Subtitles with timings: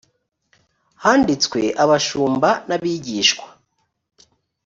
[1.03, 3.45] handitswe abashumba n ‘abigishwa.